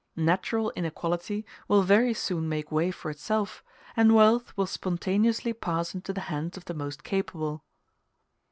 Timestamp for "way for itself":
2.71-3.63